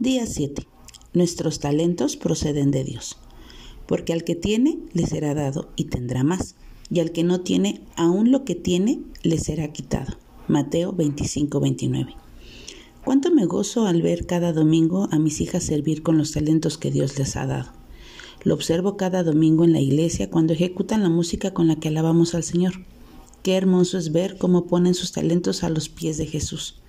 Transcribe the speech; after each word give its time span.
Día 0.00 0.24
7. 0.24 0.66
Nuestros 1.12 1.58
talentos 1.58 2.16
proceden 2.16 2.70
de 2.70 2.84
Dios. 2.84 3.18
Porque 3.86 4.14
al 4.14 4.24
que 4.24 4.34
tiene, 4.34 4.78
le 4.94 5.06
será 5.06 5.34
dado 5.34 5.68
y 5.76 5.84
tendrá 5.84 6.24
más. 6.24 6.54
Y 6.90 7.00
al 7.00 7.12
que 7.12 7.22
no 7.22 7.42
tiene, 7.42 7.82
aún 7.96 8.30
lo 8.30 8.46
que 8.46 8.54
tiene, 8.54 9.02
le 9.22 9.36
será 9.36 9.74
quitado. 9.74 10.16
Mateo 10.48 10.94
25, 10.94 11.60
29. 11.60 12.14
Cuánto 13.04 13.30
me 13.30 13.44
gozo 13.44 13.86
al 13.86 14.00
ver 14.00 14.24
cada 14.24 14.54
domingo 14.54 15.06
a 15.10 15.18
mis 15.18 15.42
hijas 15.42 15.64
servir 15.64 16.02
con 16.02 16.16
los 16.16 16.32
talentos 16.32 16.78
que 16.78 16.90
Dios 16.90 17.18
les 17.18 17.36
ha 17.36 17.44
dado. 17.44 17.70
Lo 18.42 18.54
observo 18.54 18.96
cada 18.96 19.22
domingo 19.22 19.64
en 19.64 19.74
la 19.74 19.80
iglesia 19.80 20.30
cuando 20.30 20.54
ejecutan 20.54 21.02
la 21.02 21.10
música 21.10 21.52
con 21.52 21.68
la 21.68 21.76
que 21.76 21.88
alabamos 21.88 22.34
al 22.34 22.42
Señor. 22.42 22.86
Qué 23.42 23.54
hermoso 23.54 23.98
es 23.98 24.12
ver 24.12 24.38
cómo 24.38 24.64
ponen 24.64 24.94
sus 24.94 25.12
talentos 25.12 25.62
a 25.62 25.68
los 25.68 25.90
pies 25.90 26.16
de 26.16 26.24
Jesús. 26.24 26.80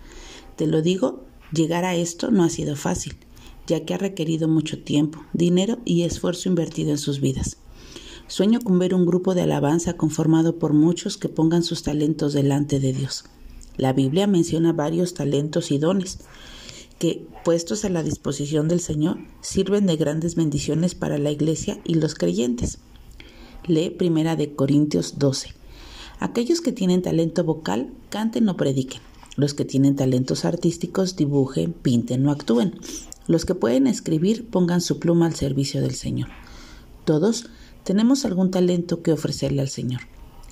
Te 0.55 0.66
lo 0.66 0.82
digo 0.82 1.25
Llegar 1.54 1.84
a 1.84 1.96
esto 1.96 2.32
no 2.32 2.44
ha 2.44 2.50
sido 2.50 2.76
fácil, 2.76 3.16
ya 3.68 3.84
que 3.84 3.94
ha 3.94 3.98
requerido 3.98 4.48
mucho 4.48 4.82
tiempo, 4.82 5.23
dinero 5.34 5.80
y 5.84 6.04
esfuerzo 6.04 6.48
invertido 6.48 6.92
en 6.92 6.98
sus 6.98 7.20
vidas. 7.20 7.58
Sueño 8.28 8.62
con 8.62 8.80
ver 8.80 8.94
un 8.94 9.05
grupo 9.05 9.36
de 9.36 9.42
alabanza 9.42 9.98
conformado 9.98 10.58
por 10.58 10.72
muchos 10.72 11.18
que 11.18 11.28
pongan 11.28 11.64
sus 11.64 11.84
talentos 11.84 12.32
delante 12.32 12.80
de 12.80 12.94
Dios. 12.94 13.26
La 13.76 13.92
Biblia 13.92 14.28
menciona 14.28 14.72
varios 14.72 15.14
talentos 15.14 15.72
y 15.72 15.78
dones 15.78 16.20
que, 17.00 17.26
puestos 17.44 17.84
a 17.84 17.90
la 17.90 18.04
disposición 18.04 18.70
del 18.70 18.80
Señor, 18.80 19.18
sirven 19.42 19.88
de 19.88 19.98
grandes 19.98 20.36
bendiciones 20.36 20.95
para 20.95 21.18
la 21.18 21.31
Iglesia 21.31 21.81
y 21.84 21.95
los 21.95 22.16
creyentes. 22.16 22.78
Lee 23.68 23.90
Primera 23.90 24.38
de 24.38 24.56
Corintios 24.56 25.20
12. 25.20 25.54
Aquellos 26.20 26.62
que 26.62 26.72
tienen 26.72 27.02
talento 27.02 27.44
vocal, 27.44 27.92
canten 28.09 28.48
o 28.48 28.56
prediquen. 28.56 29.02
Los 29.41 29.55
que 29.55 29.66
tienen 29.66 29.95
talentos 29.95 30.45
artísticos 30.45 31.16
dibujen, 31.16 31.73
pinten 31.73 32.27
o 32.27 32.31
actúen. 32.31 32.76
Los 33.26 33.44
que 33.44 33.55
pueden 33.55 33.88
escribir 33.88 34.48
pongan 34.48 34.81
su 34.81 35.00
pluma 35.00 35.26
al 35.26 35.34
servicio 35.34 35.81
del 35.81 35.95
Señor. 35.95 36.30
Todos 37.06 37.47
tenemos 37.84 38.23
algún 38.23 38.52
talento 38.52 39.02
que 39.02 39.14
ofrecerle 39.14 39.64
al 39.64 39.69
Señor. 39.69 40.02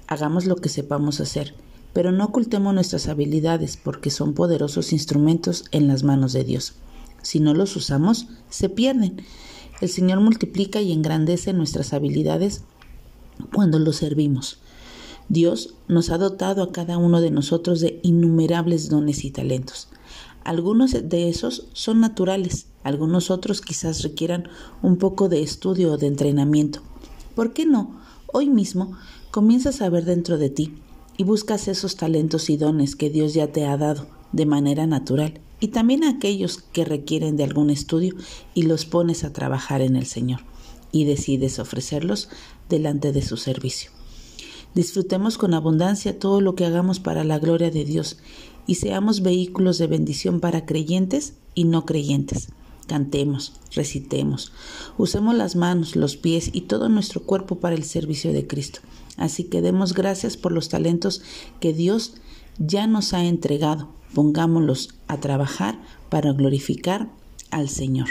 Hagamos 0.08 0.48
lo 0.48 0.56
que 0.56 0.70
sepamos 0.70 1.20
hacer, 1.20 1.54
pero 1.94 2.12
no 2.12 2.26
ocultemos 2.26 2.74
nuestras 2.74 3.08
habilidades 3.08 3.78
porque 3.78 4.10
son 4.10 4.34
poderosos 4.34 4.92
instrumentos 4.92 5.66
en 5.70 5.88
las 5.88 6.02
manos 6.02 6.34
de 6.34 6.44
Dios. 6.44 6.74
Si 7.22 7.40
no 7.40 7.54
los 7.54 7.76
usamos, 7.76 8.26
se 8.50 8.70
pierden. 8.70 9.22
El 9.82 9.90
Señor 9.90 10.20
multiplica 10.20 10.82
y 10.82 10.94
engrandece 10.94 11.54
nuestras 11.54 11.94
habilidades 11.94 12.64
cuando 13.54 13.78
los 13.78 13.98
servimos. 13.98 14.58
Dios 15.30 15.76
nos 15.88 16.10
ha 16.10 16.18
dotado 16.18 16.64
a 16.64 16.72
cada 16.72 16.98
uno 16.98 17.22
de 17.22 17.30
nosotros 17.30 17.82
de 17.82 18.00
innumerables 18.02 18.90
dones 18.90 19.24
y 19.24 19.30
talentos. 19.30 19.88
Algunos 20.44 20.92
de 21.08 21.30
esos 21.30 21.68
son 21.74 22.00
naturales, 22.00 22.66
algunos 22.84 23.30
otros 23.30 23.62
quizás 23.62 24.02
requieran 24.02 24.50
un 24.82 24.98
poco 24.98 25.30
de 25.30 25.44
estudio 25.44 25.94
o 25.94 25.98
de 25.98 26.08
entrenamiento. 26.08 26.82
¿Por 27.36 27.54
qué 27.54 27.68
no? 27.68 28.00
Hoy 28.34 28.50
mismo 28.50 28.98
comienzas 29.30 29.84
a 29.84 29.90
ver 29.90 30.06
dentro 30.06 30.40
de 30.40 30.50
ti 30.50 30.74
y 31.16 31.26
buscas 31.26 31.68
esos 31.68 31.96
talentos 31.96 32.50
y 32.50 32.58
dones 32.58 32.96
que 32.96 33.12
Dios 33.12 33.36
ya 33.36 33.52
te 33.52 33.68
ha 33.68 33.78
dado 33.78 34.08
de 34.32 34.48
manera 34.48 34.88
natural 34.88 35.40
y 35.60 35.68
también 35.68 36.06
aquellos 36.06 36.58
que 36.58 36.86
requieren 36.86 37.38
de 37.38 37.44
algún 37.44 37.70
estudio 37.70 38.16
y 38.56 38.64
los 38.64 38.86
pones 38.86 39.24
a 39.24 39.32
trabajar 39.32 39.82
en 39.82 39.96
el 39.96 40.08
Señor 40.08 40.40
y 40.92 41.06
decides 41.06 41.60
ofrecerlos 41.60 42.30
delante 42.68 43.12
de 43.12 43.22
su 43.22 43.38
servicio. 43.38 43.99
Disfrutemos 44.76 45.38
con 45.38 45.54
abundancia 45.54 46.20
todo 46.20 46.42
lo 46.42 46.56
que 46.56 46.66
hagamos 46.66 47.00
para 47.00 47.24
la 47.24 47.40
gloria 47.40 47.72
de 47.72 47.86
Dios 47.86 48.18
y 48.68 48.76
seamos 48.76 49.22
vehículos 49.22 49.78
de 49.78 49.88
bendición 49.88 50.40
para 50.40 50.66
creyentes 50.66 51.34
y 51.56 51.64
no 51.64 51.86
creyentes. 51.86 52.50
Cantemos, 52.88 53.54
recitemos, 53.74 54.52
usemos 54.98 55.36
las 55.36 55.56
manos, 55.56 55.96
los 55.96 56.18
pies 56.18 56.50
y 56.54 56.62
todo 56.62 56.90
nuestro 56.90 57.22
cuerpo 57.22 57.60
para 57.60 57.76
el 57.76 57.84
servicio 57.84 58.32
de 58.34 58.48
Cristo. 58.48 58.80
Así 59.18 59.44
que 59.44 59.62
demos 59.62 59.94
gracias 59.94 60.38
por 60.38 60.52
los 60.52 60.70
talentos 60.70 61.22
que 61.60 61.74
Dios 61.74 62.16
ya 62.58 62.88
nos 62.88 63.14
ha 63.14 63.26
entregado. 63.26 63.90
Pongámoslos 64.14 64.96
a 65.08 65.20
trabajar 65.20 65.80
para 66.10 66.32
glorificar 66.32 67.10
al 67.52 67.70
Señor. 67.70 68.08